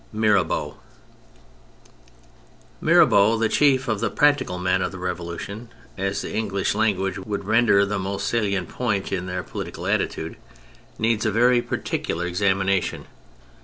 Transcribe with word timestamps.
MIRABEAU 0.13 0.77
Mirabeau, 2.81 3.37
the 3.37 3.47
chief 3.47 3.87
of 3.87 3.99
the" 3.99 4.09
practical" 4.23 4.57
men 4.67 4.81
of 4.81 4.91
the 4.91 4.97
Revolution 4.97 5.69
(as 5.95 6.23
the 6.23 6.33
English 6.33 6.73
language 6.73 7.19
would 7.19 7.45
render 7.45 7.85
the 7.85 7.99
most 7.99 8.25
salient 8.25 8.67
point 8.69 9.11
in 9.11 9.27
their 9.27 9.43
political 9.43 9.85
attitude), 9.85 10.37
needs 10.97 11.23
a 11.23 11.31
very 11.31 11.61
particular 11.61 12.25
54 12.25 12.31
THE 12.31 12.33
FRENCH 12.35 12.49
REVOLUTION 12.57 12.77
examination. 12.79 13.07